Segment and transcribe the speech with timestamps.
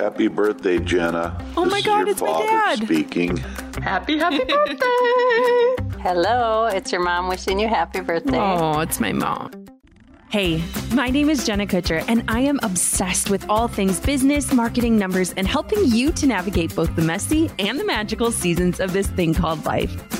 [0.00, 1.36] Happy birthday, Jenna.
[1.58, 2.78] Oh This my is God, your it's my dad.
[2.84, 3.36] Speaking.
[3.82, 6.00] Happy, happy birthday!
[6.00, 8.38] Hello, it's your mom wishing you happy birthday.
[8.38, 9.50] Oh, it's my mom.
[10.30, 10.62] Hey,
[10.94, 15.34] my name is Jenna Kutcher, and I am obsessed with all things business, marketing, numbers,
[15.34, 19.34] and helping you to navigate both the messy and the magical seasons of this thing
[19.34, 20.19] called life.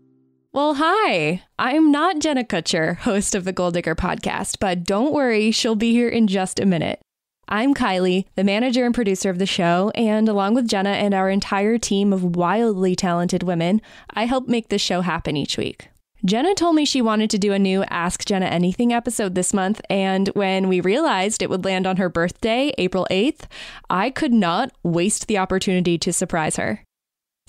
[0.53, 1.43] Well, hi.
[1.57, 5.93] I'm not Jenna Kutcher, host of the Goal Digger podcast, but don't worry, she'll be
[5.93, 6.99] here in just a minute.
[7.47, 11.29] I'm Kylie, the manager and producer of the show, and along with Jenna and our
[11.29, 15.87] entire team of wildly talented women, I help make this show happen each week.
[16.25, 19.79] Jenna told me she wanted to do a new Ask Jenna Anything episode this month,
[19.89, 23.43] and when we realized it would land on her birthday, April 8th,
[23.89, 26.83] I could not waste the opportunity to surprise her.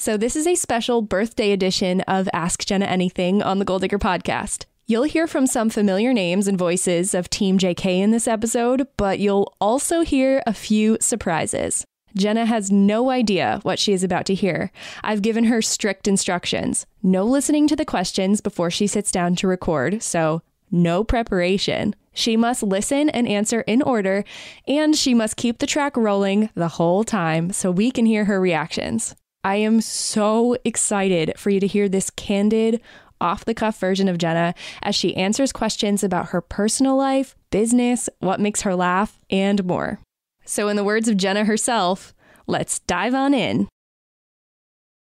[0.03, 4.01] So, this is a special birthday edition of Ask Jenna Anything on the Goal Digger
[4.01, 4.65] podcast.
[4.85, 9.21] You'll hear from some familiar names and voices of Team JK in this episode, but
[9.21, 11.85] you'll also hear a few surprises.
[12.17, 14.73] Jenna has no idea what she is about to hear.
[15.05, 19.47] I've given her strict instructions no listening to the questions before she sits down to
[19.47, 20.43] record, so
[20.73, 21.95] no preparation.
[22.13, 24.25] She must listen and answer in order,
[24.67, 28.41] and she must keep the track rolling the whole time so we can hear her
[28.41, 29.15] reactions.
[29.45, 32.81] I am so excited for you to hear this candid,
[33.23, 38.09] off the cuff version of Jenna as she answers questions about her personal life, business,
[38.19, 40.01] what makes her laugh, and more.
[40.45, 42.13] So, in the words of Jenna herself,
[42.47, 43.69] let's dive on in.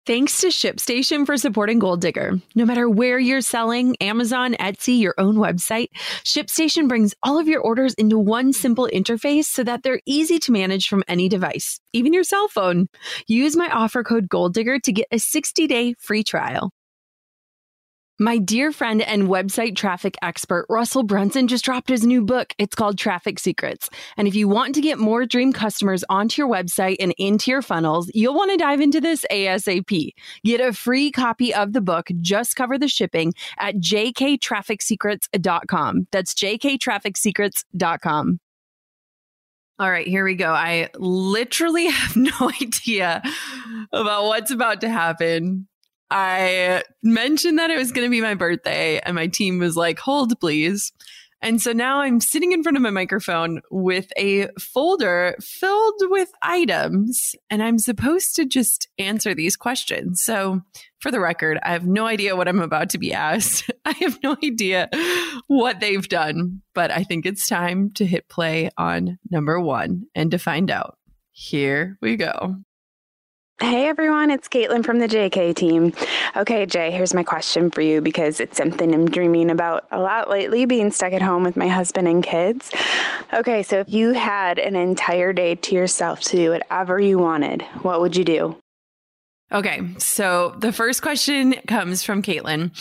[0.09, 2.41] Thanks to ShipStation for supporting Goal Digger.
[2.55, 5.89] No matter where you're selling, Amazon, Etsy, your own website,
[6.23, 10.51] ShipStation brings all of your orders into one simple interface so that they're easy to
[10.51, 12.87] manage from any device, even your cell phone.
[13.27, 16.71] Use my offer code Goal Digger to get a 60 day free trial.
[18.21, 22.53] My dear friend and website traffic expert Russell Brunson just dropped his new book.
[22.57, 23.89] It's called Traffic Secrets.
[24.17, 27.61] And if you want to get more dream customers onto your website and into your
[27.61, 30.09] funnels, you'll want to dive into this ASAP.
[30.43, 36.07] Get a free copy of the book, just cover the shipping at jktrafficsecrets.com.
[36.11, 38.39] That's jktrafficsecrets.com.
[39.79, 40.51] All right, here we go.
[40.51, 43.23] I literally have no idea
[43.93, 45.68] about what's about to happen.
[46.11, 49.99] I mentioned that it was going to be my birthday, and my team was like,
[49.99, 50.91] hold, please.
[51.41, 56.29] And so now I'm sitting in front of my microphone with a folder filled with
[56.41, 60.21] items, and I'm supposed to just answer these questions.
[60.21, 60.61] So,
[60.99, 63.71] for the record, I have no idea what I'm about to be asked.
[63.85, 64.89] I have no idea
[65.47, 70.31] what they've done, but I think it's time to hit play on number one and
[70.31, 70.97] to find out.
[71.31, 72.57] Here we go.
[73.61, 75.91] Hey everyone, it's Caitlin from the JK team.
[76.37, 80.29] Okay, Jay, here's my question for you because it's something I'm dreaming about a lot
[80.29, 82.71] lately, being stuck at home with my husband and kids.
[83.33, 87.63] Okay, so if you had an entire day to yourself to do whatever you wanted,
[87.81, 88.55] what would you do?
[89.51, 92.71] Okay, so the first question comes from Caitlin.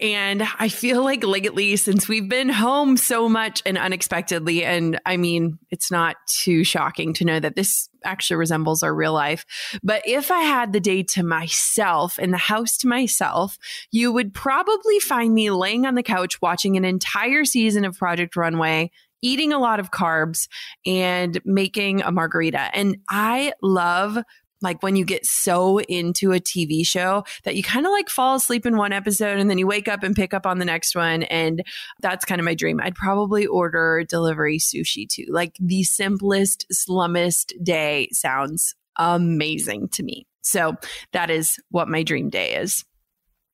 [0.00, 5.16] And I feel like lately, since we've been home so much and unexpectedly, and I
[5.16, 9.44] mean, it's not too shocking to know that this actually resembles our real life.
[9.82, 13.56] But if I had the day to myself and the house to myself,
[13.90, 18.36] you would probably find me laying on the couch watching an entire season of Project
[18.36, 18.90] Runway
[19.22, 20.46] eating a lot of carbs
[20.84, 22.70] and making a margarita.
[22.74, 24.18] And I love
[24.62, 28.36] like when you get so into a TV show that you kind of like fall
[28.36, 30.94] asleep in one episode and then you wake up and pick up on the next
[30.94, 31.24] one.
[31.24, 31.62] And
[32.00, 32.80] that's kind of my dream.
[32.82, 35.26] I'd probably order delivery sushi too.
[35.28, 40.26] Like the simplest, slummest day sounds amazing to me.
[40.42, 40.76] So
[41.12, 42.84] that is what my dream day is.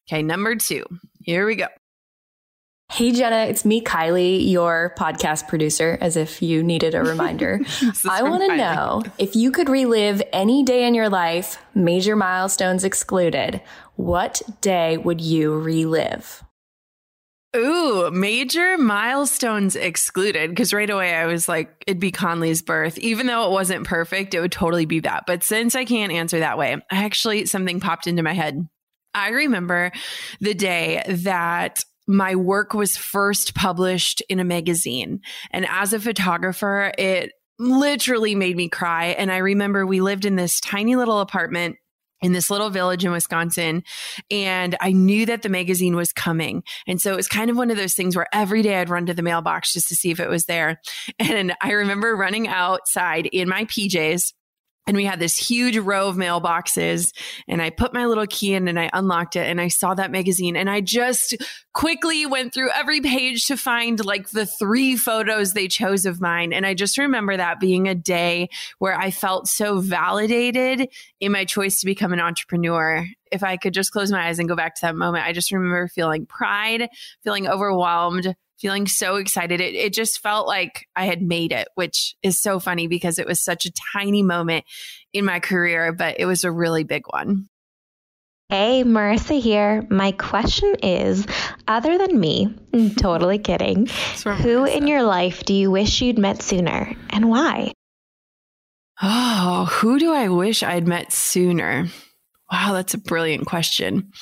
[0.09, 0.85] Okay, number two.
[1.21, 1.67] Here we go.
[2.93, 7.59] Hey, Jenna, it's me, Kylie, your podcast producer, as if you needed a reminder.
[8.07, 12.85] I want to know if you could relive any day in your life, major milestones
[12.85, 13.63] excluded,
[13.97, 16.45] what day would you relive?
[17.57, 20.51] Ooh, major milestones excluded.
[20.51, 22.99] Because right away I was like, it'd be Conley's birth.
[22.99, 25.25] Even though it wasn't perfect, it would totally be that.
[25.27, 28.69] But since I can't answer that way, I actually, something popped into my head.
[29.15, 29.93] I remember
[30.41, 35.21] the day that my work was first published in a magazine.
[35.51, 39.07] And as a photographer, it literally made me cry.
[39.07, 41.77] And I remember we lived in this tiny little apartment
[42.23, 43.83] in this little village in Wisconsin.
[44.31, 46.63] And I knew that the magazine was coming.
[46.87, 49.07] And so it was kind of one of those things where every day I'd run
[49.07, 50.81] to the mailbox just to see if it was there.
[51.19, 54.33] And I remember running outside in my PJs
[54.87, 57.13] and we had this huge row of mailboxes
[57.49, 60.11] and i put my little key in and i unlocked it and i saw that
[60.11, 61.37] magazine and i just
[61.73, 66.53] quickly went through every page to find like the three photos they chose of mine.
[66.53, 68.49] And i just remember that being a day
[68.79, 70.89] where i felt so validated
[71.21, 73.07] in my choice to become an entrepreneur.
[73.31, 75.53] If i could just close my eyes and go back to that moment i just
[75.53, 76.89] remember feeling pride
[77.25, 79.61] feeling overwhelmed feeling so excited.
[79.61, 83.27] It, it just felt like I had made it, which is so funny because it
[83.27, 84.65] was such a tiny moment
[85.13, 87.49] in my career, but it was a really big one.
[88.49, 89.85] Hey, Marissa here.
[89.91, 91.27] My question is
[91.67, 92.55] other than me,
[92.99, 93.89] totally kidding,
[94.25, 97.73] who in your life do you wish you'd met sooner and why?
[99.03, 101.89] Oh, who do I wish I'd met sooner?
[102.53, 104.13] Wow, that's a brilliant question.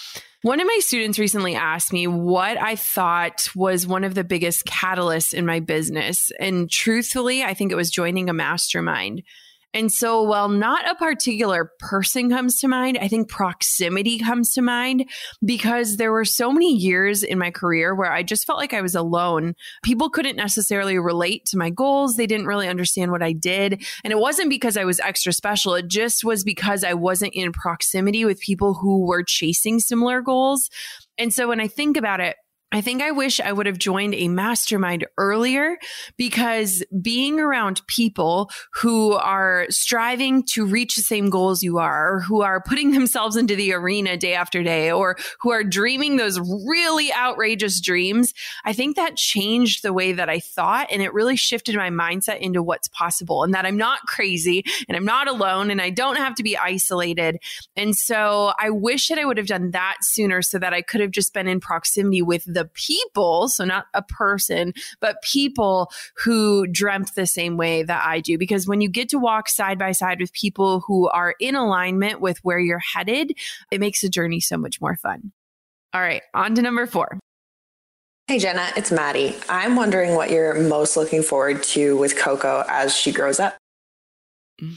[0.42, 4.64] One of my students recently asked me what I thought was one of the biggest
[4.64, 6.32] catalysts in my business.
[6.40, 9.22] And truthfully, I think it was joining a mastermind.
[9.72, 14.62] And so, while not a particular person comes to mind, I think proximity comes to
[14.62, 15.08] mind
[15.44, 18.80] because there were so many years in my career where I just felt like I
[18.80, 19.54] was alone.
[19.84, 22.16] People couldn't necessarily relate to my goals.
[22.16, 23.84] They didn't really understand what I did.
[24.02, 25.74] And it wasn't because I was extra special.
[25.74, 30.68] It just was because I wasn't in proximity with people who were chasing similar goals.
[31.16, 32.36] And so, when I think about it,
[32.72, 35.76] I think I wish I would have joined a mastermind earlier
[36.16, 42.20] because being around people who are striving to reach the same goals you are, or
[42.20, 46.38] who are putting themselves into the arena day after day, or who are dreaming those
[46.64, 48.32] really outrageous dreams,
[48.64, 50.86] I think that changed the way that I thought.
[50.92, 54.96] And it really shifted my mindset into what's possible and that I'm not crazy and
[54.96, 57.38] I'm not alone and I don't have to be isolated.
[57.74, 61.00] And so I wish that I would have done that sooner so that I could
[61.00, 65.90] have just been in proximity with the the people, so not a person, but people
[66.16, 68.36] who dreamt the same way that I do.
[68.36, 72.20] Because when you get to walk side by side with people who are in alignment
[72.20, 73.32] with where you're headed,
[73.70, 75.32] it makes the journey so much more fun.
[75.94, 77.18] All right, on to number four.
[78.26, 79.34] Hey Jenna, it's Maddie.
[79.48, 83.56] I'm wondering what you're most looking forward to with Coco as she grows up.
[84.62, 84.76] Mm.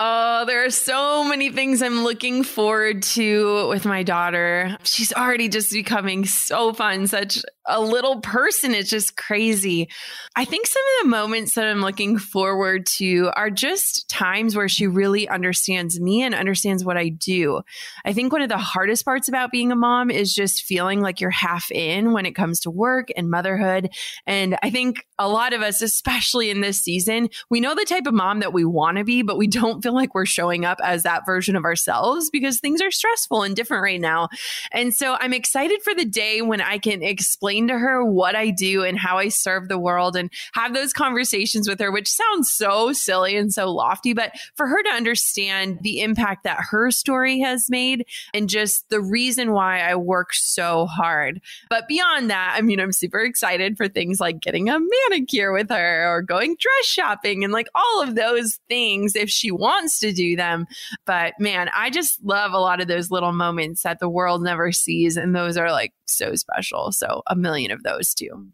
[0.00, 4.76] Oh, there are so many things I'm looking forward to with my daughter.
[4.82, 8.74] She's already just becoming so fun, such a little person.
[8.74, 9.88] It's just crazy.
[10.34, 14.68] I think some of the moments that I'm looking forward to are just times where
[14.68, 17.62] she really understands me and understands what I do.
[18.04, 21.20] I think one of the hardest parts about being a mom is just feeling like
[21.20, 23.90] you're half in when it comes to work and motherhood.
[24.26, 28.06] And I think a lot of us, especially in this season, we know the type
[28.06, 30.78] of mom that we want to be, but we don't feel like we're showing up
[30.82, 34.28] as that version of ourselves because things are stressful and different right now.
[34.72, 38.34] And so I'm excited for the day when I can explain explain to her what
[38.34, 42.10] I do and how I serve the world and have those conversations with her, which
[42.10, 46.90] sounds so silly and so lofty, but for her to understand the impact that her
[46.90, 51.42] story has made and just the reason why I work so hard.
[51.68, 54.78] But beyond that, I mean, I'm super excited for things like getting a
[55.10, 59.50] manicure with her or going dress shopping and like all of those things if she
[59.50, 60.66] wants to do them.
[61.04, 64.72] But man, I just love a lot of those little moments that the world never
[64.72, 65.18] sees.
[65.18, 66.92] And those are like so special.
[66.92, 68.48] So a million of those too.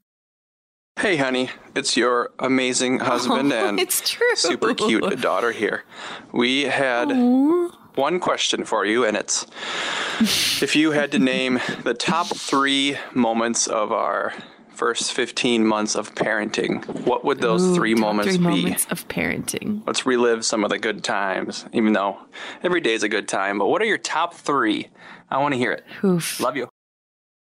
[0.99, 4.35] Hey, honey, it's your amazing oh, husband oh, and it's true.
[4.35, 5.85] super cute daughter here.
[6.33, 7.71] We had Aww.
[7.95, 9.47] one question for you, and it's
[10.61, 14.35] if you had to name the top three moments of our
[14.75, 18.63] first 15 months of parenting, what would those Ooh, three moments three be?
[18.63, 19.83] moments of parenting.
[19.87, 22.19] Let's relive some of the good times, even though
[22.63, 23.59] every day is a good time.
[23.59, 24.89] But what are your top three?
[25.31, 25.85] I want to hear it.
[26.05, 26.41] Oof.
[26.41, 26.68] Love you.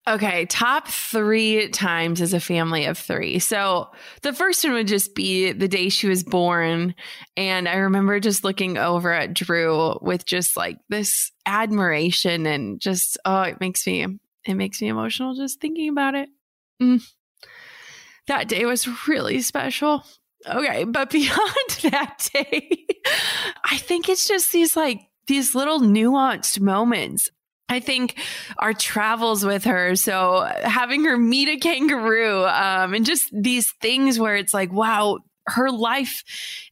[0.09, 3.39] Okay, top three times as a family of three.
[3.39, 3.89] So
[4.23, 6.97] the first one would just be the day she was born.
[7.37, 13.17] And I remember just looking over at Drew with just like this admiration and just,
[13.25, 14.05] oh, it makes me,
[14.45, 16.29] it makes me emotional just thinking about it.
[16.83, 17.09] Mm.
[18.27, 20.05] That day was really special.
[20.49, 22.87] Okay, but beyond that day,
[23.65, 27.31] I think it's just these like, these little nuanced moments
[27.73, 28.19] I think
[28.59, 29.97] our travels with her.
[29.97, 35.19] So having her meet a kangaroo, um, and just these things where it's like, wow,
[35.47, 36.23] her life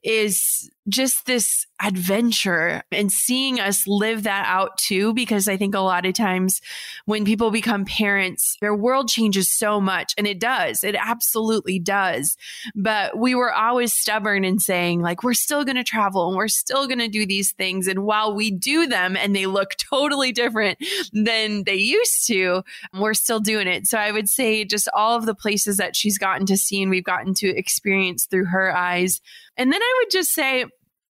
[0.02, 5.14] is just this adventure and seeing us live that out too.
[5.14, 6.60] Because I think a lot of times
[7.06, 10.84] when people become parents, their world changes so much and it does.
[10.84, 12.36] It absolutely does.
[12.74, 16.48] But we were always stubborn in saying, like, we're still going to travel and we're
[16.48, 17.86] still going to do these things.
[17.86, 20.78] And while we do them and they look totally different
[21.12, 22.62] than they used to,
[22.98, 23.86] we're still doing it.
[23.86, 26.90] So I would say just all of the places that she's gotten to see and
[26.90, 29.20] we've gotten to experience through her eyes.
[29.56, 30.64] And then I would just say,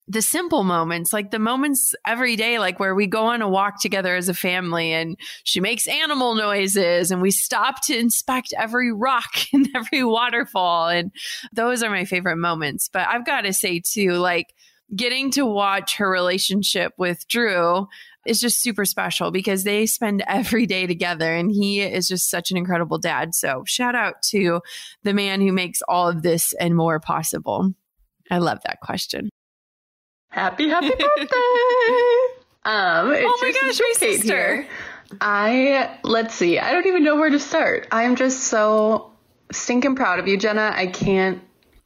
[0.09, 3.81] the simple moments, like the moments every day, like where we go on a walk
[3.81, 8.93] together as a family and she makes animal noises and we stop to inspect every
[8.93, 10.89] rock and every waterfall.
[10.89, 11.13] And
[11.53, 12.89] those are my favorite moments.
[12.91, 14.55] But I've got to say, too, like
[14.97, 17.87] getting to watch her relationship with Drew
[18.27, 22.51] is just super special because they spend every day together and he is just such
[22.51, 23.35] an incredible dad.
[23.35, 24.63] So shout out to
[25.03, 27.73] the man who makes all of this and more possible.
[28.31, 29.29] I love that question.
[30.31, 31.37] Happy, happy birthday!
[32.65, 34.57] um, it's oh my gosh, my Kate sister.
[34.63, 34.69] Here.
[35.21, 36.59] I let's see.
[36.59, 37.89] I don't even know where to start.
[37.91, 39.13] I am just so
[39.51, 40.71] stinking proud of you, Jenna.
[40.75, 41.41] I can't.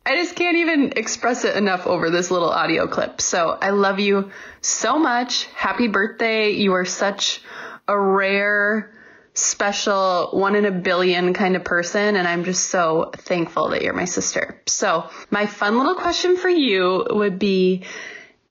[0.05, 3.21] I just can't even express it enough over this little audio clip.
[3.21, 5.45] So I love you so much.
[5.55, 6.51] Happy birthday.
[6.51, 7.41] You are such
[7.87, 8.93] a rare,
[9.35, 12.17] special, one in a billion kind of person.
[12.17, 14.61] And I'm just so thankful that you're my sister.
[14.67, 17.85] So my fun little question for you would be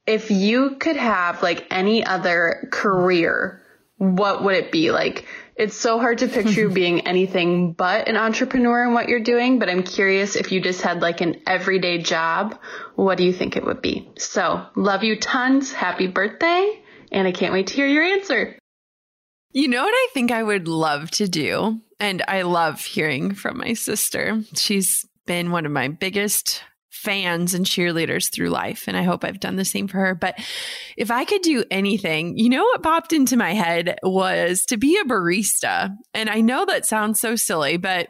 [0.05, 3.61] if you could have like any other career,
[3.97, 4.91] what would it be?
[4.91, 9.19] Like, it's so hard to picture you being anything but an entrepreneur in what you're
[9.19, 12.57] doing, but I'm curious if you just had like an everyday job,
[12.95, 14.09] what do you think it would be?
[14.17, 15.71] So, love you tons.
[15.71, 16.81] Happy birthday.
[17.11, 18.57] And I can't wait to hear your answer.
[19.51, 21.81] You know what I think I would love to do?
[21.99, 24.41] And I love hearing from my sister.
[24.55, 28.83] She's been one of my biggest fans and cheerleaders through life.
[28.87, 30.13] And I hope I've done the same for her.
[30.13, 30.37] But
[30.97, 34.97] if I could do anything, you know what popped into my head was to be
[34.97, 35.95] a barista.
[36.13, 38.09] And I know that sounds so silly, but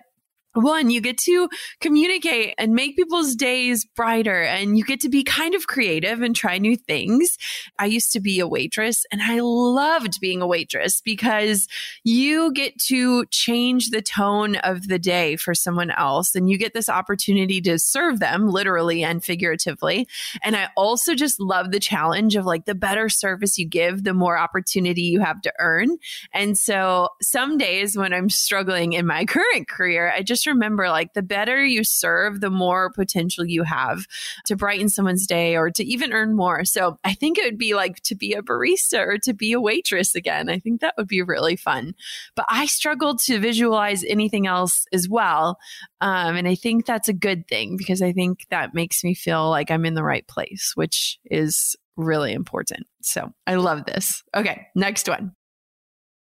[0.54, 5.24] one, you get to communicate and make people's days brighter, and you get to be
[5.24, 7.38] kind of creative and try new things.
[7.80, 11.68] I used to be a waitress, and I loved being a waitress because
[12.04, 16.74] you get to change the tone of the day for someone else, and you get
[16.74, 20.08] this opportunity to serve them literally and figuratively.
[20.44, 24.14] And I also just love the challenge of like the better service you give, the
[24.14, 25.98] more opportunity you have to earn.
[26.34, 30.90] And so some days when I'm struggling in my current career, I just just remember
[30.90, 34.08] like the better you serve, the more potential you have
[34.46, 36.66] to brighten someone's day or to even earn more.
[36.66, 39.62] So I think it would be like to be a barista or to be a
[39.62, 40.50] waitress again.
[40.50, 41.94] I think that would be really fun.
[42.36, 45.60] But I struggled to visualize anything else as well.
[46.00, 49.50] Um, and I think that's a good thing because I think that makes me feel
[49.50, 52.88] like I'm in the right place, which is really important.
[53.02, 54.24] So I love this.
[54.36, 55.34] Okay, next one.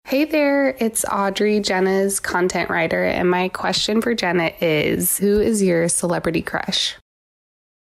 [0.06, 5.62] Hey there, it's Audrey, Jenna's content writer, and my question for Jenna is Who is
[5.62, 6.96] your celebrity crush?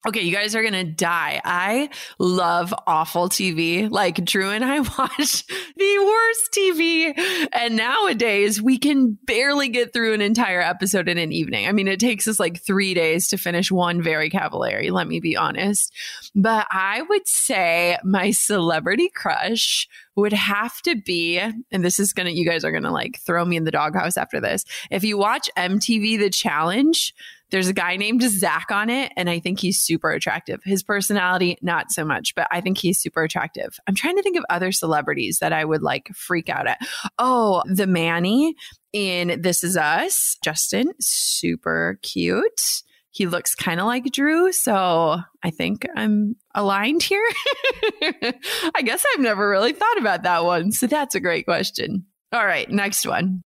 [0.08, 1.42] Okay, you guys are gonna die.
[1.44, 3.92] I love awful TV.
[3.92, 10.14] Like Drew and I watch the worst TV and nowadays we can barely get through
[10.14, 11.68] an entire episode in an evening.
[11.68, 15.20] I mean, it takes us like three days to finish one Very Cavallari, let me
[15.20, 15.94] be honest.
[16.34, 22.30] But I would say my celebrity crush would have to be, and this is gonna,
[22.30, 24.64] you guys are gonna like throw me in the doghouse after this.
[24.90, 27.14] If you watch MTV The Challenge,
[27.50, 30.62] there's a guy named Zach on it, and I think he's super attractive.
[30.64, 33.78] His personality, not so much, but I think he's super attractive.
[33.88, 36.80] I'm trying to think of other celebrities that I would like freak out at.
[37.18, 38.56] Oh, the Manny
[38.92, 42.84] in This Is Us, Justin, super cute.
[43.12, 47.24] He looks kind of like Drew, so I think I'm aligned here.
[48.04, 50.72] I guess I've never really thought about that one.
[50.72, 52.06] So that's a great question.
[52.32, 53.42] All right, next one.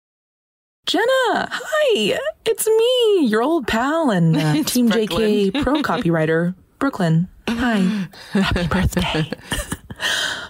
[0.87, 5.51] Jenna, hi, it's me, your old pal and uh, Team Brooklyn.
[5.51, 7.29] JK pro copywriter, Brooklyn.
[7.49, 9.29] Hi, happy birthday.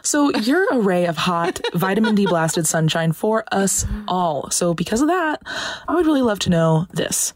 [0.03, 4.51] so, your array of hot, vitamin D blasted sunshine for us all.
[4.51, 5.41] So, because of that,
[5.89, 7.33] I would really love to know this.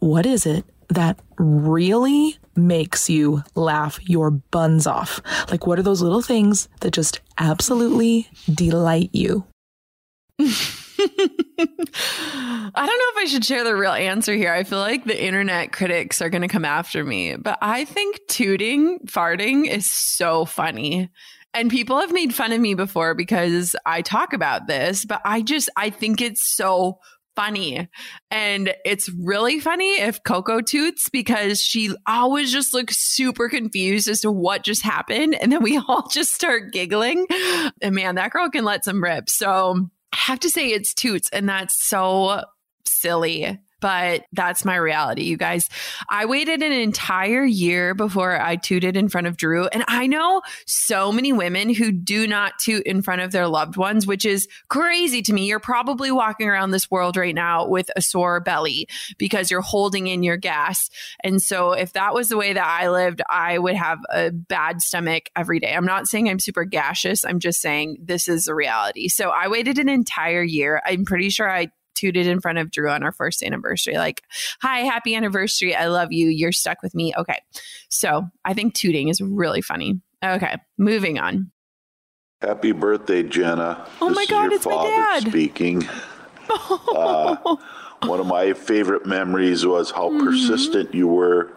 [0.00, 5.22] What is it that really makes you laugh your buns off?
[5.50, 9.46] Like, what are those little things that just absolutely delight you?
[11.58, 14.52] I don't know if I should share the real answer here.
[14.52, 18.20] I feel like the internet critics are going to come after me, but I think
[18.28, 21.10] tooting, farting is so funny.
[21.54, 25.42] And people have made fun of me before because I talk about this, but I
[25.42, 26.98] just, I think it's so
[27.36, 27.88] funny.
[28.30, 34.20] And it's really funny if Coco toots because she always just looks super confused as
[34.22, 35.34] to what just happened.
[35.34, 37.26] And then we all just start giggling.
[37.80, 39.28] And man, that girl can let some rip.
[39.30, 42.42] So I have to say it's Toots, and that's so
[42.86, 45.68] silly but that's my reality, you guys.
[46.08, 49.66] I waited an entire year before I tooted in front of Drew.
[49.66, 53.76] And I know so many women who do not toot in front of their loved
[53.76, 55.46] ones, which is crazy to me.
[55.46, 60.06] You're probably walking around this world right now with a sore belly because you're holding
[60.06, 60.88] in your gas.
[61.22, 64.80] And so if that was the way that I lived, I would have a bad
[64.80, 65.74] stomach every day.
[65.74, 67.24] I'm not saying I'm super gaseous.
[67.24, 69.08] I'm just saying this is the reality.
[69.08, 70.80] So I waited an entire year.
[70.84, 73.94] I'm pretty sure I tooted in front of Drew on our first anniversary.
[73.94, 74.22] Like,
[74.60, 75.74] hi, happy anniversary.
[75.74, 76.28] I love you.
[76.28, 77.12] You're stuck with me.
[77.16, 77.40] Okay.
[77.88, 80.00] So I think tooting is really funny.
[80.24, 80.56] Okay.
[80.78, 81.50] Moving on.
[82.42, 83.86] Happy birthday, Jenna.
[84.00, 85.28] Oh this my God, it's my dad.
[85.28, 85.88] Speaking.
[86.94, 87.56] uh,
[88.02, 90.26] one of my favorite memories was how mm-hmm.
[90.26, 91.52] persistent you were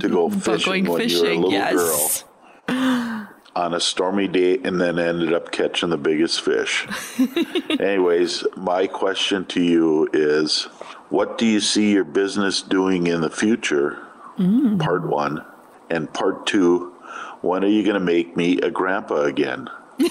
[0.00, 1.74] to go fishing when fishing, you were a little yes.
[1.74, 2.30] girl.
[3.56, 6.86] on a stormy day and then ended up catching the biggest fish.
[7.80, 10.64] Anyways, my question to you is
[11.08, 13.98] what do you see your business doing in the future?
[14.38, 14.80] Mm.
[14.80, 15.44] Part one.
[15.90, 16.92] And part two,
[17.42, 19.68] when are you going to make me a grandpa again?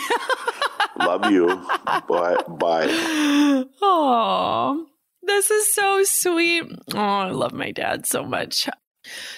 [1.00, 1.48] Love you.
[1.86, 2.38] Bye.
[2.48, 3.66] Bye.
[3.82, 4.86] Oh,
[5.24, 6.64] this is so sweet.
[6.94, 8.70] Oh, I love my dad so much.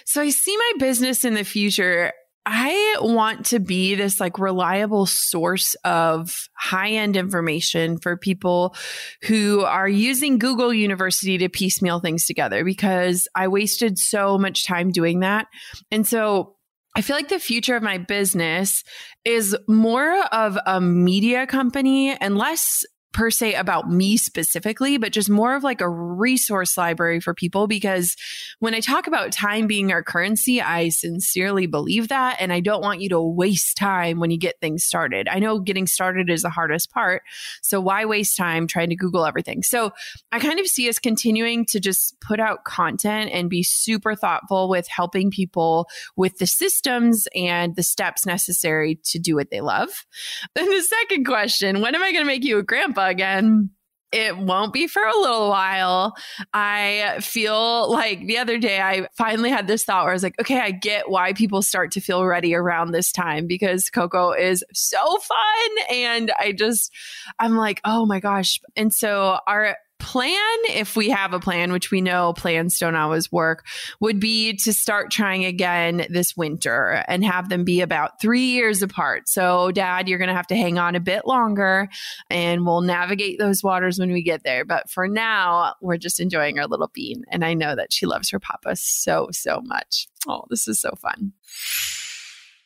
[0.04, 2.12] So I see my business in the future
[2.46, 8.76] I want to be this like reliable source of high end information for people
[9.24, 14.92] who are using Google University to piecemeal things together because I wasted so much time
[14.92, 15.48] doing that.
[15.90, 16.56] And so
[16.96, 18.84] I feel like the future of my business
[19.26, 25.30] is more of a media company and less per se about me specifically, but just
[25.30, 27.66] more of like a resource library for people.
[27.66, 28.18] Because
[28.60, 32.36] when I talk about time being our currency, I sincerely believe that.
[32.42, 35.30] And I don't want you to waste time when you get things started.
[35.30, 37.24] I know getting started is the hardest part.
[37.62, 39.64] So why waste time trying to Google everything?
[39.64, 39.94] So
[40.34, 44.68] I kind of see us continuing to just put out content and be super thoughtful
[44.68, 50.06] with helping people with the systems and the steps necessary to do what they love.
[50.56, 53.05] Then the second question, when am I going to make you a grandpa?
[53.10, 53.70] Again
[54.16, 56.16] it won't be for a little while.
[56.54, 60.40] I feel like the other day I finally had this thought where I was like,
[60.40, 64.64] okay, I get why people start to feel ready around this time because Coco is
[64.74, 65.70] so fun.
[65.92, 66.94] And I just,
[67.40, 68.62] I'm like, oh my gosh.
[68.78, 73.32] And so our plan, if we have a plan, which we know plans don't always
[73.32, 73.66] work,
[74.00, 78.84] would be to start trying again this winter and have them be about three years
[78.84, 79.28] apart.
[79.28, 81.90] So, Dad, you're going to have to hang on a bit longer
[82.30, 84.64] and we'll navigate those waters when we get there.
[84.64, 87.24] But for now, we're just enjoying our little bean.
[87.30, 90.08] And I know that she loves her papa so, so much.
[90.28, 91.34] Oh, this is so fun.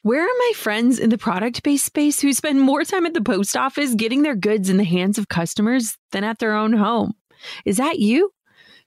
[0.02, 3.22] Where are my friends in the product based space who spend more time at the
[3.22, 7.14] post office getting their goods in the hands of customers than at their own home?
[7.66, 8.34] Is that you?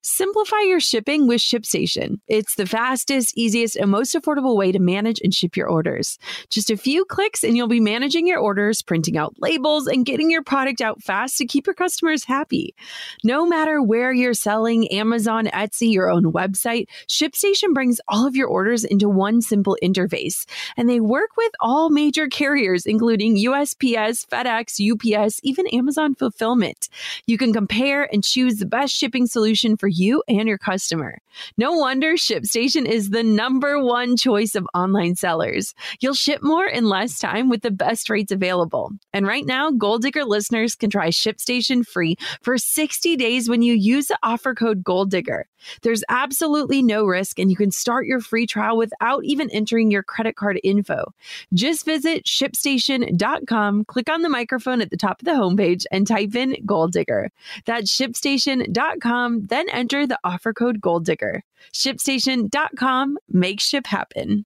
[0.05, 2.19] Simplify your shipping with ShipStation.
[2.27, 6.19] It's the fastest, easiest, and most affordable way to manage and ship your orders.
[6.51, 10.29] Just a few clicks, and you'll be managing your orders, printing out labels, and getting
[10.29, 12.75] your product out fast to keep your customers happy.
[13.23, 18.49] No matter where you're selling, Amazon, Etsy, your own website, ShipStation brings all of your
[18.49, 20.47] orders into one simple interface.
[20.77, 26.89] And they work with all major carriers, including USPS, FedEx, UPS, even Amazon Fulfillment.
[27.27, 31.19] You can compare and choose the best shipping solution for you and your customer.
[31.57, 35.75] No wonder ShipStation is the number one choice of online sellers.
[36.01, 38.91] You'll ship more in less time with the best rates available.
[39.13, 43.75] And right now, Goal Digger listeners can try ShipStation free for 60 days when you
[43.75, 45.47] use the offer code Goal Digger.
[45.83, 50.03] There's absolutely no risk, and you can start your free trial without even entering your
[50.03, 51.13] credit card info.
[51.55, 56.35] Just visit shipstation.com, click on the microphone at the top of the homepage, and type
[56.35, 57.31] in Goal Digger.
[57.65, 61.43] That's shipstation.com, then enter the offer code Goal Digger.
[61.75, 64.45] ShipStation.com, make ship happen.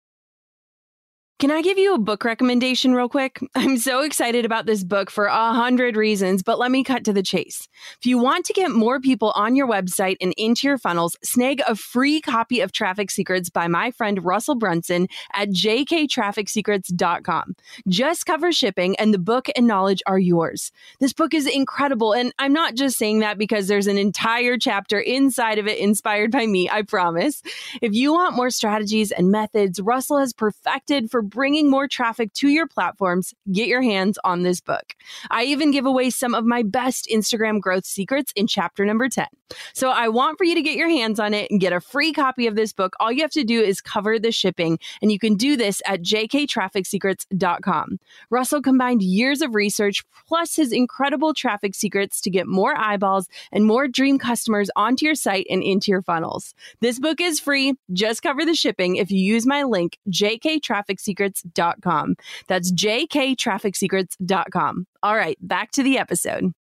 [1.38, 3.38] Can I give you a book recommendation real quick?
[3.55, 7.12] I'm so excited about this book for a hundred reasons, but let me cut to
[7.12, 7.68] the chase.
[8.01, 11.61] If you want to get more people on your website and into your funnels, snag
[11.68, 17.57] a free copy of Traffic Secrets by my friend Russell Brunson at jktrafficsecrets.com.
[17.87, 20.72] Just cover shipping and the book and knowledge are yours.
[21.01, 24.99] This book is incredible, and I'm not just saying that because there's an entire chapter
[24.99, 27.42] inside of it inspired by me, I promise.
[27.83, 32.49] If you want more strategies and methods Russell has perfected for bringing more traffic to
[32.49, 34.95] your platforms, get your hands on this book.
[35.31, 39.27] I even give away some of my best Instagram growth secrets in chapter number 10.
[39.73, 42.13] So I want for you to get your hands on it and get a free
[42.13, 42.95] copy of this book.
[42.99, 46.03] All you have to do is cover the shipping, and you can do this at
[46.03, 48.01] jktrafficsecrets.com.
[48.31, 53.65] Russell combined years of research plus his incredible traffic secrets to get more eyeballs and
[53.65, 56.55] more dream customers onto your site and into your funnels.
[56.81, 57.75] This book is free.
[57.93, 62.17] Just cover the shipping if you use my link, jktrafficsecrets.com.
[62.49, 64.87] That's jktrafficsecrets.com.
[65.03, 66.53] All right, back to the episode.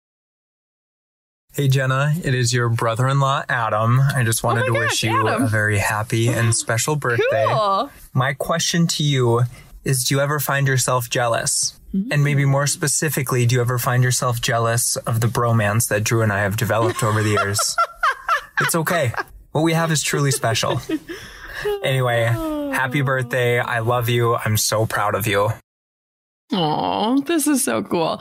[1.55, 4.01] Hey Jenna, it is your brother-in-law Adam.
[4.01, 5.45] I just wanted oh to gosh, wish you Adam.
[5.45, 7.47] a very happy and special birthday.
[7.49, 7.91] Cool.
[8.13, 9.43] My question to you
[9.85, 11.79] is do you ever find yourself jealous?
[11.95, 12.11] Mm-hmm.
[12.11, 16.23] And maybe more specifically, do you ever find yourself jealous of the bromance that Drew
[16.23, 17.77] and I have developed over the years?
[18.61, 19.13] it's okay.
[19.53, 20.81] What we have is truly special.
[21.83, 23.59] Anyway, happy birthday.
[23.59, 24.35] I love you.
[24.35, 25.51] I'm so proud of you.
[26.53, 28.21] Oh, this is so cool.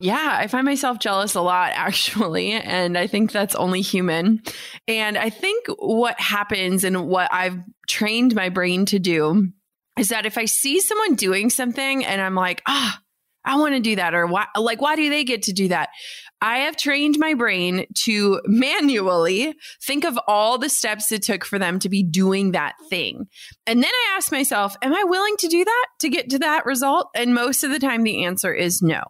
[0.00, 4.42] Yeah, I find myself jealous a lot actually, and I think that's only human.
[4.86, 9.48] And I think what happens and what I've trained my brain to do
[9.98, 13.00] is that if I see someone doing something and I'm like, ah,
[13.44, 15.90] I want to do that, or why, like, why do they get to do that?
[16.42, 21.58] I have trained my brain to manually think of all the steps it took for
[21.58, 23.26] them to be doing that thing.
[23.66, 26.66] And then I ask myself, am I willing to do that to get to that
[26.66, 27.08] result?
[27.14, 29.02] And most of the time, the answer is no.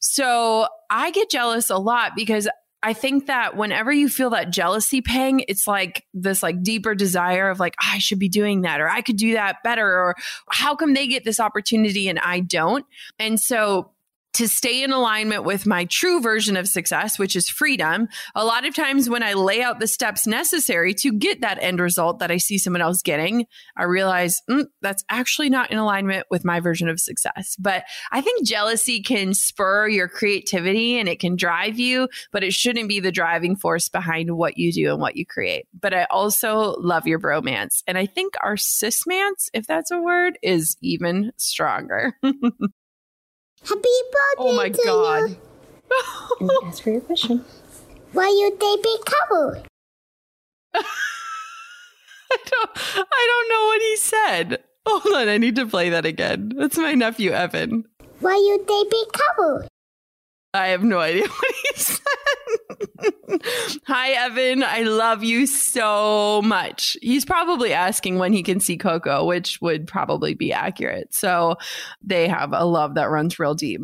[0.00, 2.48] So I get jealous a lot because
[2.82, 7.48] I think that whenever you feel that jealousy pang, it's like this like deeper desire
[7.48, 10.14] of like, oh, I should be doing that or I could do that better or
[10.50, 12.86] how come they get this opportunity and I don't?
[13.18, 13.92] And so
[14.36, 18.06] to stay in alignment with my true version of success, which is freedom.
[18.34, 21.80] A lot of times when I lay out the steps necessary to get that end
[21.80, 23.46] result that I see someone else getting,
[23.78, 27.56] I realize mm, that's actually not in alignment with my version of success.
[27.58, 32.52] But I think jealousy can spur your creativity and it can drive you, but it
[32.52, 35.66] shouldn't be the driving force behind what you do and what you create.
[35.72, 37.82] But I also love your bromance.
[37.86, 42.18] And I think our cismance, if that's a word, is even stronger.
[43.68, 44.38] Happy birthday!
[44.38, 45.36] Oh my god!
[46.40, 46.60] You.
[46.64, 47.44] ask for your question.
[48.12, 49.64] Why you they be couple?
[50.74, 52.70] I don't.
[52.76, 54.62] I don't know what he said.
[54.86, 56.52] Hold on, I need to play that again.
[56.56, 57.86] That's my nephew Evan.
[58.20, 59.68] Why you they be couple?
[60.56, 62.00] I have no idea what he said.
[63.86, 64.62] Hi, Evan.
[64.62, 66.96] I love you so much.
[67.02, 71.14] He's probably asking when he can see Coco, which would probably be accurate.
[71.14, 71.56] So
[72.02, 73.80] they have a love that runs real deep.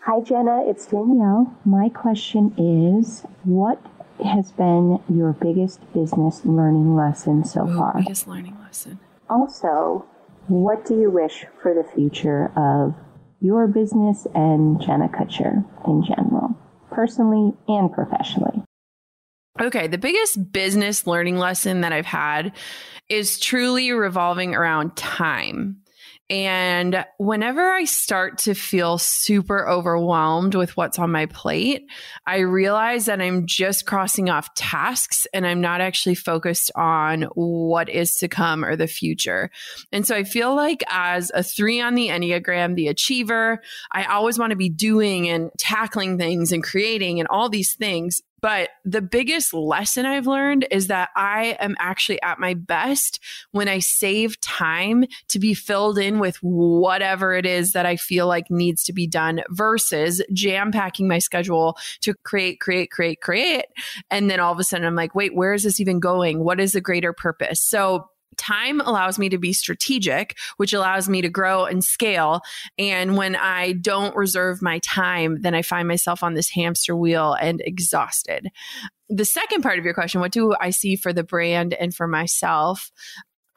[0.00, 0.62] Hi, Jenna.
[0.68, 1.54] It's Danielle.
[1.64, 3.80] My question is what
[4.24, 7.94] has been your biggest business learning lesson so Ooh, far?
[7.98, 8.98] Biggest learning lesson.
[9.28, 10.04] Also,
[10.46, 12.94] what do you wish for the future of
[13.40, 16.56] your business and Jenna Kutcher in general,
[16.90, 18.62] personally and professionally?
[19.60, 22.52] Okay, the biggest business learning lesson that I've had
[23.08, 25.78] is truly revolving around time.
[26.30, 31.86] And whenever I start to feel super overwhelmed with what's on my plate,
[32.26, 37.88] I realize that I'm just crossing off tasks and I'm not actually focused on what
[37.88, 39.50] is to come or the future.
[39.90, 44.38] And so I feel like as a three on the Enneagram, the achiever, I always
[44.38, 48.20] want to be doing and tackling things and creating and all these things.
[48.40, 53.20] But the biggest lesson I've learned is that I am actually at my best
[53.50, 58.26] when I save time to be filled in with whatever it is that I feel
[58.26, 63.66] like needs to be done versus jam packing my schedule to create, create, create, create.
[64.10, 66.44] And then all of a sudden I'm like, wait, where is this even going?
[66.44, 67.60] What is the greater purpose?
[67.60, 72.40] So time allows me to be strategic, which allows me to grow and scale.
[72.78, 77.34] And when I don't reserve my time, then I find myself on this hamster wheel
[77.34, 78.48] and exhausted.
[79.08, 82.06] The second part of your question, what do I see for the brand and for
[82.06, 82.90] myself?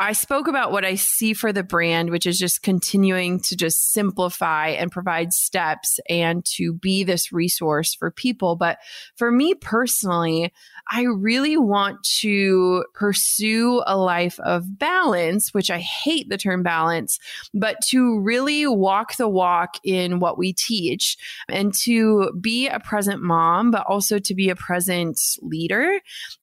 [0.02, 3.92] I spoke about what I see for the brand, which is just continuing to just
[3.92, 8.56] simplify and provide steps and to be this resource for people.
[8.56, 8.80] But
[9.16, 10.52] for me personally,
[10.90, 17.20] I really want to pursue a life of balance, which I hate the term balance,
[17.54, 21.16] but to really walk the walk in what we teach
[21.48, 26.00] and to be a present mom, but also to be a present leader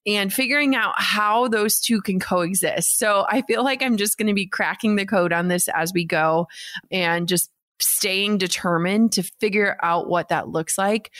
[0.07, 2.97] and figuring out how those two can coexist.
[2.97, 5.91] So I feel like I'm just going to be cracking the code on this as
[5.91, 6.47] we go
[6.91, 7.49] and just
[7.81, 11.11] staying determined to figure out what that looks like.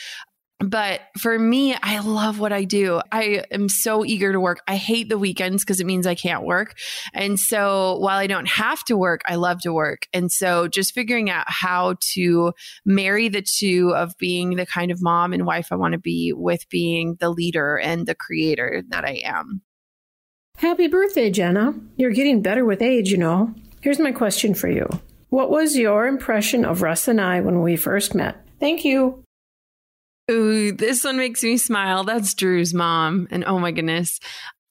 [0.60, 3.00] But for me, I love what I do.
[3.10, 4.60] I am so eager to work.
[4.68, 6.78] I hate the weekends because it means I can't work.
[7.14, 10.02] And so while I don't have to work, I love to work.
[10.12, 12.52] And so just figuring out how to
[12.84, 16.34] marry the two of being the kind of mom and wife I want to be
[16.36, 19.62] with being the leader and the creator that I am.
[20.60, 21.72] Happy birthday, Jenna.
[21.96, 23.54] You're getting better with age, you know.
[23.80, 24.86] Here's my question for you
[25.30, 28.46] What was your impression of Russ and I when we first met?
[28.58, 29.24] Thank you.
[30.30, 32.04] Ooh, this one makes me smile.
[32.04, 33.26] That's Drew's mom.
[33.30, 34.20] And oh my goodness.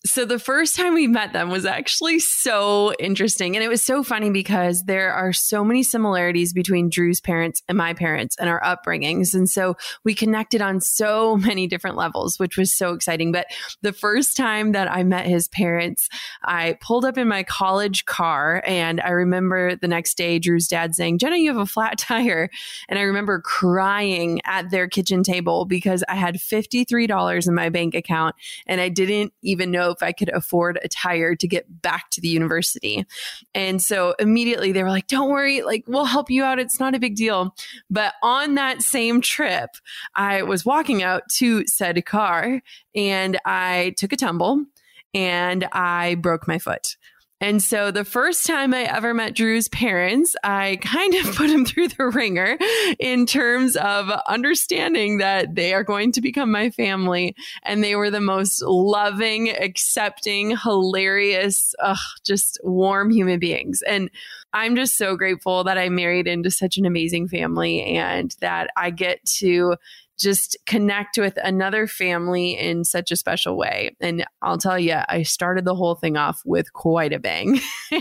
[0.06, 3.58] So the first time we met them was actually so interesting.
[3.58, 7.78] And it was so funny because there are so many similarities between Drew's parents and
[7.78, 9.34] my parents and our upbringings.
[9.34, 13.34] And so we connected on so many different levels, which was so exciting.
[13.34, 13.48] But
[13.82, 16.08] the first time that I met his parents,
[16.46, 20.96] I pulled up in my college car and I remember the next day Drew's dad
[20.96, 22.50] saying, Jenna, you have a flat tire.
[22.88, 27.96] And I remember crying at their kitchen table because I had $53 in my bank
[27.96, 28.36] account
[28.66, 32.21] and I didn't even know if I could afford a tire to get back to
[32.21, 33.06] the university.
[33.54, 36.60] And so immediately they were like, don't worry, like we'll help you out.
[36.60, 37.56] It's not a big deal.
[37.89, 39.69] But on that same trip,
[40.15, 42.62] I was walking out to said car
[42.95, 44.65] and I took a tumble
[45.13, 46.97] and I broke my foot.
[47.41, 51.65] And so the first time I ever met Drew's parents, I kind of put him
[51.65, 52.58] through the ringer
[52.99, 57.36] in terms of understanding that they are going to become my family.
[57.63, 63.82] And they were the most loving, accepting, hilarious, ugh, just warm human beings.
[63.84, 64.10] And
[64.52, 68.89] I'm just so grateful that I married into such an amazing family and that I
[68.89, 69.75] get to
[70.20, 73.96] just connect with another family in such a special way.
[74.00, 77.60] And I'll tell you, I started the whole thing off with quite a bang.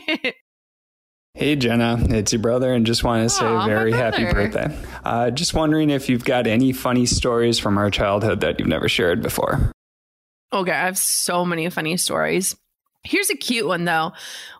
[1.35, 4.77] Hey Jenna, it's your brother, and just want to say Aww, very happy birthday.
[5.05, 8.89] Uh, just wondering if you've got any funny stories from our childhood that you've never
[8.89, 9.71] shared before.
[10.53, 12.57] Okay, I have so many funny stories.
[13.05, 14.13] Here's a cute one though.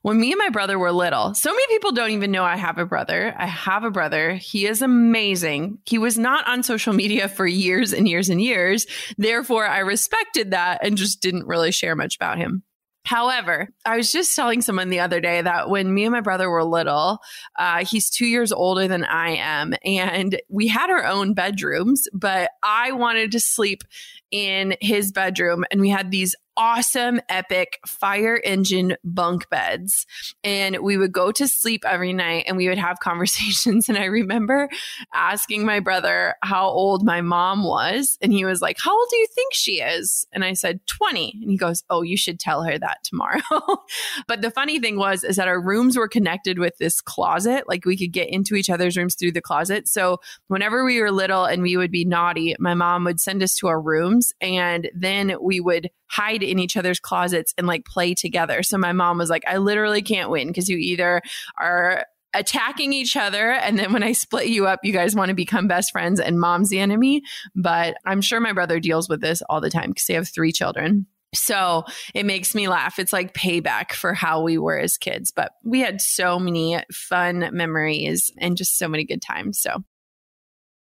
[0.03, 2.79] When me and my brother were little, so many people don't even know I have
[2.79, 3.35] a brother.
[3.37, 4.35] I have a brother.
[4.35, 5.79] He is amazing.
[5.85, 8.87] He was not on social media for years and years and years.
[9.19, 12.63] Therefore, I respected that and just didn't really share much about him.
[13.09, 16.51] However, I was just telling someone the other day that when me and my brother
[16.51, 17.21] were little,
[17.59, 22.51] uh, he's two years older than I am, and we had our own bedrooms, but
[22.63, 23.83] I wanted to sleep
[24.31, 30.05] in his bedroom, and we had these awesome, epic fire engine bunk beds.
[30.43, 33.89] And we would go to sleep every night and we would have conversations.
[33.89, 34.69] And I remember
[35.15, 38.19] asking my brother how old my mom was.
[38.21, 40.27] And he was like, How old do you think she is?
[40.33, 41.39] And I said, 20.
[41.41, 43.41] And he goes, Oh, you should tell her that tomorrow.
[44.27, 47.69] but the funny thing was, is that our rooms were connected with this closet.
[47.69, 49.87] Like we could get into each other's rooms through the closet.
[49.87, 50.19] So
[50.49, 53.69] whenever we were little and we would be naughty, my mom would send us to
[53.69, 58.63] our rooms and then we would hide in each other's closets and like play together.
[58.63, 61.23] So my mom was like, I literally can't win because you either
[61.59, 65.35] are attacking each other and then when I split you up, you guys want to
[65.35, 67.23] become best friends and mom's the enemy.
[67.55, 70.53] But I'm sure my brother deals with this all the time because they have three
[70.53, 71.07] children.
[71.35, 72.99] So it makes me laugh.
[72.99, 77.51] It's like payback for how we were as kids, but we had so many fun
[77.53, 79.61] memories and just so many good times.
[79.61, 79.85] So,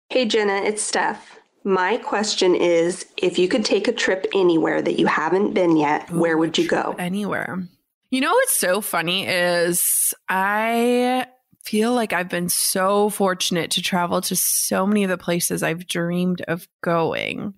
[0.10, 1.40] hey, Jenna, it's Steph.
[1.66, 6.12] My question is if you could take a trip anywhere that you haven't been yet,
[6.12, 6.96] Ooh, where would you go?
[7.00, 7.68] Anywhere.
[8.12, 11.26] You know what's so funny is I
[11.64, 15.88] feel like I've been so fortunate to travel to so many of the places I've
[15.88, 17.56] dreamed of going,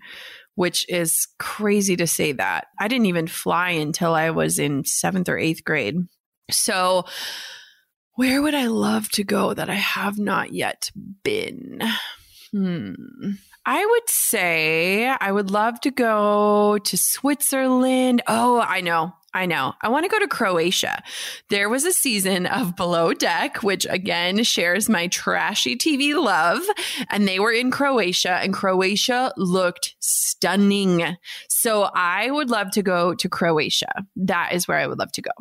[0.56, 2.68] which is crazy to say that.
[2.80, 5.98] I didn't even fly until I was in seventh or eighth grade.
[6.50, 7.04] So,
[8.16, 10.92] where would I love to go that I have not yet
[11.24, 11.82] been?
[12.52, 12.94] Hmm.
[13.66, 18.22] I would say I would love to go to Switzerland.
[18.28, 19.14] Oh, I know.
[19.34, 19.74] I know.
[19.82, 21.04] I want to go to Croatia.
[21.50, 26.62] There was a season of Below Deck, which again shares my trashy TV love.
[27.12, 31.18] And they were in Croatia, and Croatia looked stunning.
[31.50, 34.06] So I would love to go to Croatia.
[34.16, 35.32] That is where I would love to go.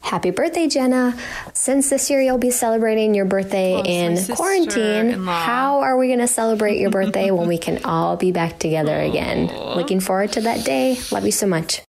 [0.00, 1.18] Happy birthday, Jenna.
[1.52, 6.20] Since this year you'll be celebrating your birthday oh, in quarantine, how are we going
[6.20, 9.48] to celebrate your birthday when we can all be back together again?
[9.76, 10.96] Looking forward to that day.
[11.12, 11.82] Love you so much.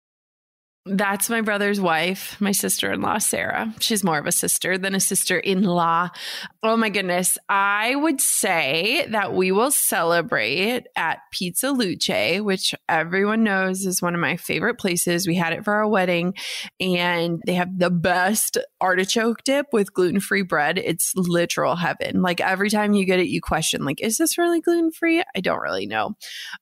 [0.88, 3.74] That's my brother's wife, my sister in law, Sarah.
[3.80, 6.10] She's more of a sister than a sister in law.
[6.62, 7.38] Oh my goodness.
[7.48, 14.14] I would say that we will celebrate at Pizza Luce, which everyone knows is one
[14.14, 15.26] of my favorite places.
[15.26, 16.34] We had it for our wedding,
[16.78, 20.78] and they have the best artichoke dip with gluten free bread.
[20.78, 22.22] It's literal heaven.
[22.22, 25.22] Like every time you get it, you question, like, is this really gluten free?
[25.34, 26.14] I don't really know.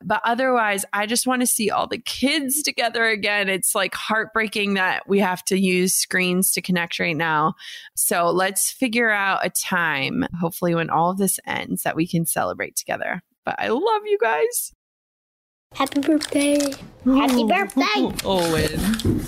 [0.03, 3.51] But otherwise, I just want to see all the kids together again.
[3.51, 7.55] It's like heartbreaking that we have to use screens to connect right now.
[7.96, 12.24] So let's figure out a time, hopefully, when all of this ends, that we can
[12.24, 13.22] celebrate together.
[13.44, 14.72] But I love you guys.
[15.74, 16.61] Happy birthday.
[17.05, 17.83] Happy birthday.
[18.24, 19.24] Owen.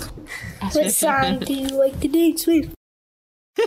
[0.71, 2.73] what song do you like to dance with?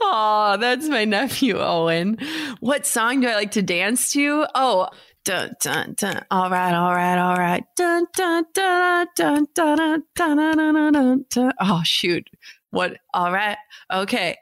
[0.00, 2.16] oh, that's my nephew Owen.
[2.60, 4.46] What song do I like to dance to?
[4.54, 4.88] Oh,
[5.24, 6.24] dun dun dun.
[6.30, 7.64] All right, all right, all right.
[7.76, 11.24] Dun dun dun dun dun dun dun dun dun dun.
[11.30, 11.52] dun.
[11.60, 12.28] Oh shoot!
[12.70, 12.98] What?
[13.14, 13.58] All right,
[13.92, 14.36] okay,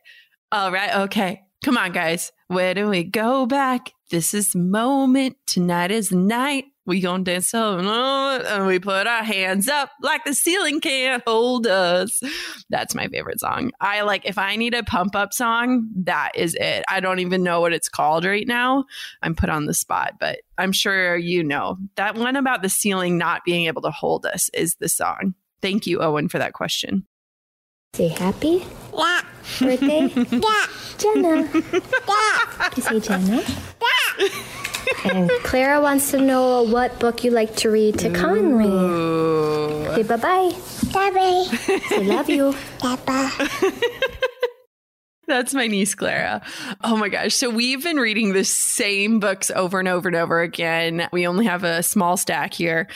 [0.52, 1.42] all right, okay.
[1.64, 2.32] Come on, guys.
[2.48, 3.92] Where do we go back?
[4.10, 5.36] This is moment.
[5.46, 6.64] Tonight is night.
[6.90, 11.22] We gonna dance up uh, and we put our hands up like the ceiling can't
[11.24, 12.20] hold us.
[12.68, 13.70] That's my favorite song.
[13.80, 16.82] I like if I need a pump up song, that is it.
[16.88, 18.86] I don't even know what it's called right now.
[19.22, 21.78] I'm put on the spot, but I'm sure you know.
[21.94, 25.34] That one about the ceiling not being able to hold us is the song.
[25.62, 27.06] Thank you, Owen, for that question.
[27.94, 28.66] Say happy?
[28.92, 29.20] Yeah.
[29.60, 30.08] Birthday?
[30.32, 30.66] Yeah.
[30.98, 31.48] Jenna.
[32.08, 32.70] Yeah.
[32.76, 33.42] You say Jenna?
[33.80, 34.28] Yeah.
[35.04, 38.68] And Clara wants to know what book you like to read to Conley.
[39.94, 40.52] Say bye bye.
[40.92, 41.78] Bye bye.
[41.88, 42.54] Say love you.
[42.78, 43.30] Papa.
[45.30, 46.42] That's my niece Clara.
[46.82, 47.36] Oh my gosh.
[47.36, 51.08] So we've been reading the same books over and over and over again.
[51.12, 52.88] We only have a small stack here.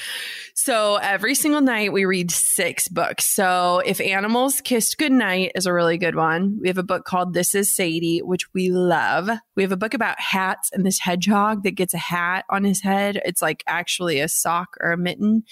[0.55, 3.25] So every single night we read six books.
[3.25, 6.59] So If Animals Kissed Goodnight is a really good one.
[6.61, 9.31] We have a book called This Is Sadie, which we love.
[9.55, 12.83] We have a book about hats and this hedgehog that gets a hat on his
[12.83, 13.23] head.
[13.25, 15.45] It's like actually a sock or a mitten.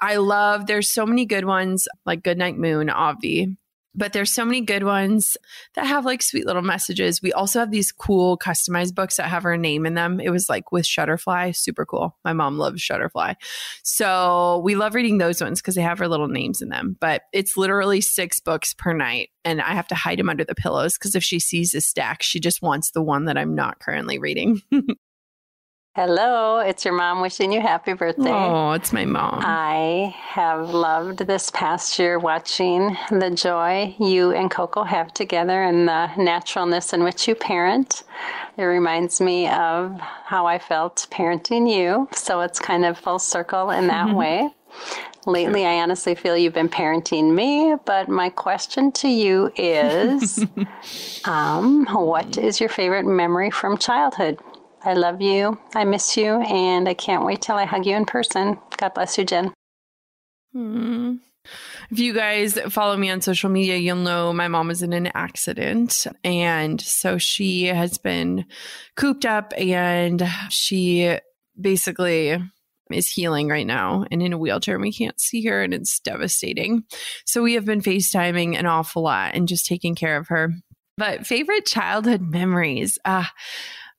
[0.00, 3.56] I love, there's so many good ones like Goodnight Moon, Avi
[3.94, 5.36] but there's so many good ones
[5.74, 7.20] that have like sweet little messages.
[7.22, 10.20] We also have these cool customized books that have her name in them.
[10.20, 12.16] It was like with Shutterfly, super cool.
[12.24, 13.34] My mom loves Shutterfly.
[13.82, 16.96] So we love reading those ones because they have her little names in them.
[17.00, 19.30] But it's literally six books per night.
[19.44, 22.22] And I have to hide them under the pillows because if she sees a stack,
[22.22, 24.62] she just wants the one that I'm not currently reading.
[25.96, 28.30] Hello, it's your mom wishing you happy birthday.
[28.30, 29.40] Oh, it's my mom.
[29.42, 35.88] I have loved this past year watching the joy you and Coco have together and
[35.88, 38.04] the naturalness in which you parent.
[38.56, 42.08] It reminds me of how I felt parenting you.
[42.14, 44.16] So it's kind of full circle in that mm-hmm.
[44.16, 44.50] way.
[45.26, 50.46] Lately, I honestly feel you've been parenting me, but my question to you is
[51.24, 54.38] um, what is your favorite memory from childhood?
[54.82, 55.58] I love you.
[55.74, 56.40] I miss you.
[56.42, 58.58] And I can't wait till I hug you in person.
[58.76, 59.52] God bless you, Jen.
[60.52, 61.16] Hmm.
[61.90, 65.10] If you guys follow me on social media, you'll know my mom was in an
[65.14, 66.06] accident.
[66.22, 68.46] And so she has been
[68.96, 71.18] cooped up and she
[71.60, 72.38] basically
[72.90, 76.84] is healing right now and in a wheelchair we can't see her and it's devastating.
[77.24, 80.52] So we have been FaceTiming an awful lot and just taking care of her.
[80.96, 82.98] But favorite childhood memories.
[83.04, 83.24] Uh,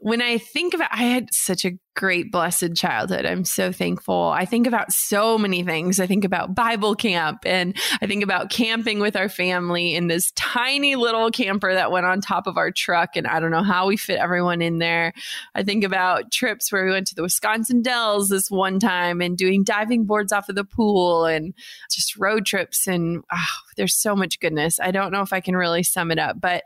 [0.03, 3.23] when I think about, I had such a great, blessed childhood.
[3.23, 4.29] I'm so thankful.
[4.29, 5.99] I think about so many things.
[5.99, 10.31] I think about Bible camp and I think about camping with our family in this
[10.31, 13.15] tiny little camper that went on top of our truck.
[13.15, 15.13] And I don't know how we fit everyone in there.
[15.53, 19.37] I think about trips where we went to the Wisconsin Dells this one time and
[19.37, 21.53] doing diving boards off of the pool and
[21.91, 22.87] just road trips.
[22.87, 23.45] And oh,
[23.77, 24.79] there's so much goodness.
[24.79, 26.63] I don't know if I can really sum it up, but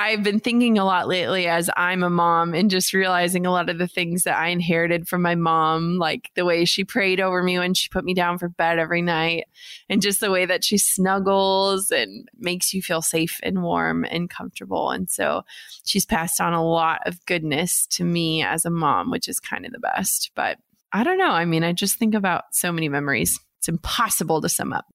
[0.00, 3.68] I've been thinking a lot lately as I'm a mom and just realizing a lot
[3.68, 7.42] of the things that I inherited from my mom, like the way she prayed over
[7.42, 9.46] me when she put me down for bed every night,
[9.88, 14.30] and just the way that she snuggles and makes you feel safe and warm and
[14.30, 14.92] comfortable.
[14.92, 15.42] And so
[15.84, 19.66] she's passed on a lot of goodness to me as a mom, which is kind
[19.66, 20.30] of the best.
[20.36, 20.58] But
[20.92, 21.32] I don't know.
[21.32, 23.40] I mean, I just think about so many memories.
[23.58, 24.86] It's impossible to sum up.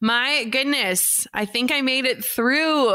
[0.00, 2.90] My goodness, I think I made it through.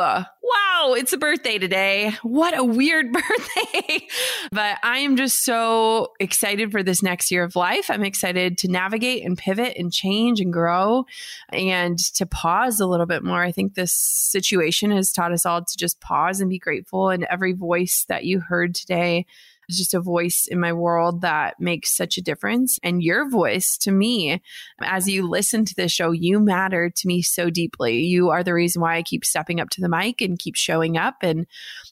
[0.48, 2.14] Wow, it's a birthday today.
[2.24, 4.08] What a weird birthday.
[4.52, 7.90] but I am just so excited for this next year of life.
[7.90, 11.06] I'm excited to navigate and pivot and change and grow
[11.50, 13.42] and to pause a little bit more.
[13.42, 17.10] I think this situation has taught us all to just pause and be grateful.
[17.10, 19.26] And every voice that you heard today
[19.70, 22.80] is just a voice in my world that makes such a difference.
[22.84, 24.42] And your voice to me,
[24.82, 28.00] as you listen to this show, you matter to me so deeply.
[28.02, 30.98] You are the reason why I keep stepping up to the mic and keep showing
[30.98, 31.46] up and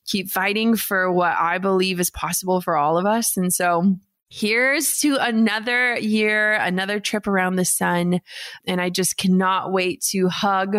[0.05, 3.37] keep fighting for what I believe is possible for all of us.
[3.37, 3.97] And so,
[4.27, 8.21] Here's to another year, another trip around the sun.
[8.65, 10.75] And I just cannot wait to hug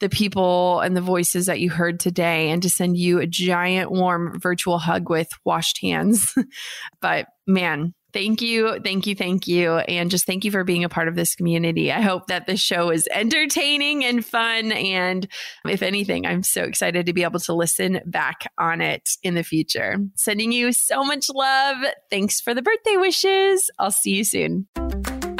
[0.00, 3.90] the people and the voices that you heard today and to send you a giant
[3.90, 6.34] warm virtual hug with washed hands.
[7.00, 9.78] but man, Thank you, thank you, thank you.
[9.78, 11.92] And just thank you for being a part of this community.
[11.92, 14.72] I hope that this show is entertaining and fun.
[14.72, 15.28] And
[15.64, 19.44] if anything, I'm so excited to be able to listen back on it in the
[19.44, 19.96] future.
[20.16, 21.76] Sending you so much love.
[22.10, 23.70] Thanks for the birthday wishes.
[23.78, 24.66] I'll see you soon.